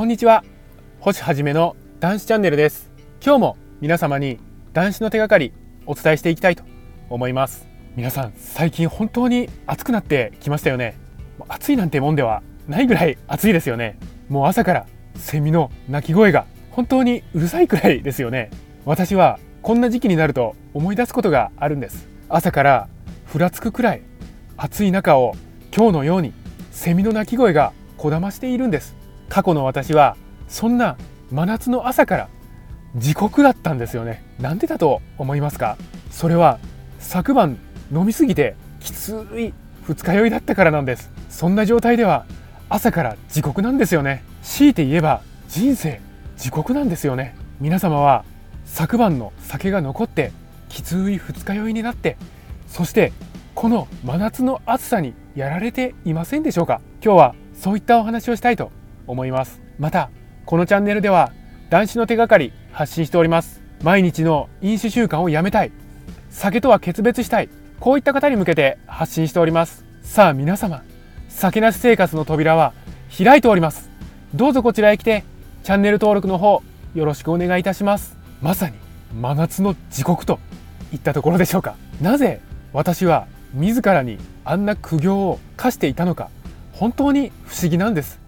[0.00, 0.44] こんにちは。
[1.00, 2.90] 星はじめの男子チャンネルです。
[3.22, 4.38] 今日も皆様に
[4.72, 5.52] 男子の手がかり
[5.84, 6.64] お伝えしていきたいと
[7.10, 7.68] 思います。
[7.96, 10.96] 皆さん最近本当に暑くなってきましたよね。
[11.48, 13.98] 暑いなんてもんではないぐらい暑いですよね。
[14.30, 14.86] もう朝から
[15.16, 18.48] セミの鳴き声が本当にうるさいくらいですよね。
[18.86, 22.08] 私はこんな時期になると思い出すことがあるんです。
[22.30, 22.88] 朝から
[23.26, 24.02] ふらつくくらい
[24.56, 25.34] 暑い中を
[25.76, 26.32] 今日のように
[26.70, 28.98] セミの鳴き声がこだましているんです。
[29.30, 30.16] 過去の私は
[30.48, 30.98] そんな
[31.30, 32.28] 真夏の朝から
[32.96, 34.24] 地獄だったんですよね。
[34.40, 35.78] なんでだと思いますか？
[36.10, 36.58] それは
[36.98, 37.56] 昨晩
[37.92, 41.10] 飲みすぎてきつい二日酔いだったからなんです。
[41.28, 42.26] そんな状態では
[42.68, 44.24] 朝から地獄なんですよね。
[44.42, 46.00] 強いて言えば人生
[46.36, 47.36] 地獄なんですよね。
[47.60, 48.24] 皆様は
[48.64, 50.32] 昨晩の酒が残って
[50.68, 52.16] きつい二日酔いになって
[52.66, 53.12] そして
[53.54, 56.80] この真夏の暑さにやられていませんでしょうか？
[57.04, 58.72] 今日はそういったお話をしたいと
[59.10, 59.60] 思います。
[59.78, 60.10] また
[60.46, 61.32] このチャンネルでは
[61.68, 63.60] 男子の手がかり発信しております。
[63.82, 65.72] 毎日の飲酒習慣をやめたい。
[66.30, 67.48] 酒とは決別したい。
[67.80, 69.84] こういった方に向けて発信しております。
[70.02, 70.82] さあ皆様
[71.28, 72.74] 酒なし生活の扉は
[73.16, 73.88] 開いております。
[74.34, 75.24] どうぞこちらへ来て
[75.62, 76.62] チャンネル登録の方
[76.94, 78.16] よろしくお願いいたします。
[78.42, 78.76] まさに
[79.18, 80.38] 真夏の地獄と
[80.92, 81.76] いったところでしょうか。
[82.00, 82.40] なぜ
[82.72, 86.30] 私は自らにあんな苦行を課していたのか
[86.72, 88.19] 本当に不思議なんです。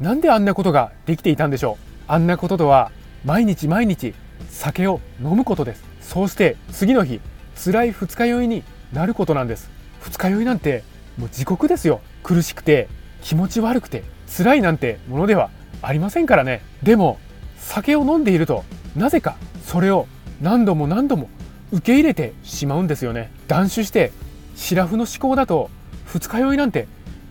[0.00, 1.84] なんであんなことができていたんでしょう？
[2.06, 2.92] あんなこととは
[3.24, 4.14] 毎日毎日
[4.50, 5.84] 酒を飲むことです。
[6.00, 7.20] そうして次の日
[7.56, 9.70] 辛い二日酔いになることなんです。
[10.00, 10.84] 二日酔いなんて
[11.16, 12.00] もう地獄ですよ。
[12.22, 12.88] 苦しくて
[13.22, 14.04] 気持ち悪くて
[14.36, 16.62] 辛いなんてものではありませんからね。
[16.82, 17.18] でも
[17.58, 20.06] 酒を飲んでいるとなぜかそれを
[20.42, 21.30] 何度も何度も
[21.72, 23.32] 受け入れてしまうんですよね。
[23.48, 24.12] 断酒して
[24.54, 25.70] シラフの思考だと
[26.04, 26.86] 二日酔いなんて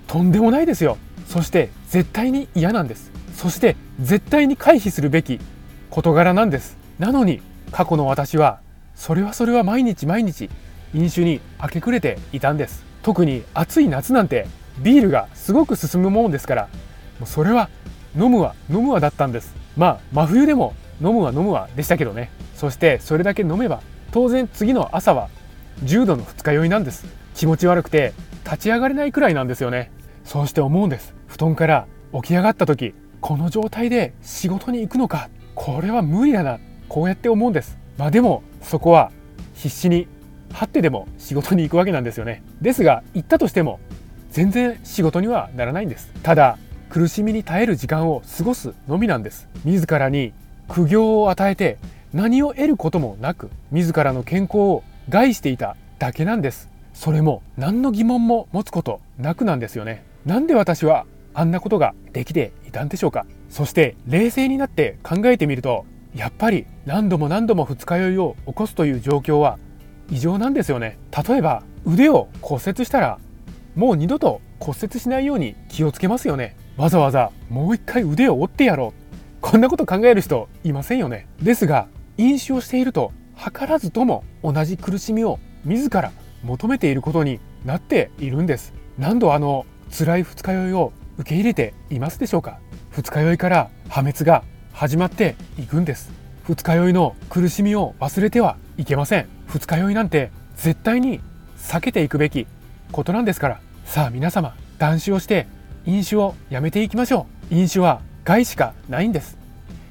[0.08, 0.98] とんでもないですよ。
[1.28, 3.12] そして絶対に嫌なんです。
[3.34, 5.40] そして絶対に回避するべき
[5.90, 6.78] 事柄なんです。
[7.00, 8.60] なのに過去の私は
[8.96, 10.50] それはそれは毎日毎日
[10.94, 12.84] 飲酒に明け暮れていたんです。
[13.04, 14.48] 特に暑い夏なんて
[14.80, 16.70] ビールがすごく進むもんですから。
[17.20, 17.70] もうそれは
[18.16, 19.54] 飲むわ飲むわだったんです。
[19.76, 22.30] まあ真冬でも飲むわ飲むわでしたけどね。
[22.56, 23.82] そしてそれだけ飲めば
[24.12, 25.30] 当然次の朝は
[25.84, 27.06] 重度の二日酔いなんです。
[27.34, 28.14] 気持ち悪くて
[28.46, 29.92] 立ち上がれないくらいなんですよね。
[30.26, 31.16] そうして思うんです。
[31.28, 35.30] 布団から起き上がった時この状態で仕事に行くのか。
[35.54, 36.60] これは無理だな。
[36.90, 37.78] こうやって思うんです。
[37.98, 39.12] まあでもそこは
[39.54, 40.08] 必死に
[40.52, 42.44] 張ってでも仕事に行くわけなんですよね。
[42.62, 43.80] ですが行ったとしても
[44.32, 46.12] 全然仕事にはならないんです。
[46.24, 46.58] ただ
[46.90, 49.48] 苦しみに耐える時間を過ごすのみなんです。
[49.64, 50.34] 自らに
[50.68, 51.78] 苦行を与えて
[52.14, 56.70] 何を得ることもなく自らの健康を害していただけなんです。
[56.94, 60.04] それも何の疑問も持つことなくなんですよね。
[60.26, 63.26] なんで私はあんなことができていたんでしょうか？
[63.50, 69.60] そして冷静になって考えてみるとやっぱり何度も何度も二日酔いを起こすという状況は
[70.10, 70.98] 異常なんですよね。
[71.28, 73.20] 例えば腕を骨折したら
[73.76, 76.56] もう二度と骨折しないように気をつけますよね。
[76.78, 79.16] わざわざもう一回腕を折ってやろう。
[79.42, 81.28] こんなこと考える人いませんよね。
[81.42, 81.88] ですが
[82.18, 86.12] 飲酒をしていると図らずとも同じ苦しみを自ら
[86.44, 88.74] 求めていることになっているんです。
[88.98, 92.60] 何度あの辛い二日酔いを受け入れていますでしょうか？
[92.92, 96.12] 二日酔いから破滅が始まっていくんです。
[96.48, 99.28] 二日酔いの苦しみを忘れてはいけません。
[99.48, 101.22] 二日酔いなんて絶対に
[101.58, 102.48] 避けていくべき
[102.92, 103.60] ことなんですから。
[103.86, 105.48] さあ皆様断酒をして
[105.86, 107.56] 飲酒をやめていきましょう。
[107.56, 109.38] 飲酒は害しかないんです。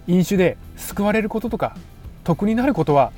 [0.06, 1.76] 飲酒で救われることとか
[2.24, 3.12] 得になることは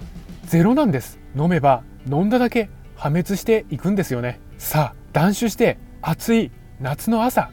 [0.44, 1.18] ゼロなんです。
[1.36, 4.38] 飲めば飲んだだけ破滅していくんですよね。
[4.58, 7.50] さあ断酒して暑い夏の朝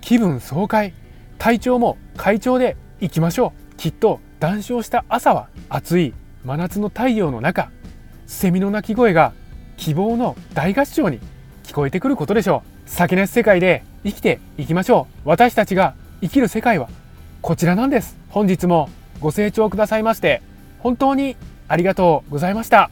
[0.00, 0.92] 気分爽快
[1.38, 3.76] 体調も快調でいきましょう。
[3.76, 6.14] きっと断酒をした朝は暑い
[6.44, 7.70] 真夏の太陽の中
[8.26, 9.32] セミの鳴き声が
[9.76, 11.20] 希望の大合唱に
[11.64, 12.88] 聞こえてくることでしょう。
[12.88, 15.28] 先なし世界で生きていきましょう。
[15.28, 16.88] 私たちが生きる世界は
[17.42, 18.16] こちらなんです。
[18.28, 18.88] 本日も
[19.20, 20.42] ご清聴くださいまして
[20.80, 21.36] 本当に
[21.68, 22.90] ありがとうございました。